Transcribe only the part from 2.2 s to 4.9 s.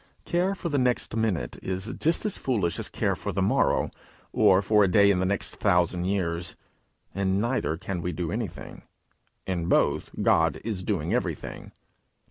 as foolish as care for the morrow, or for a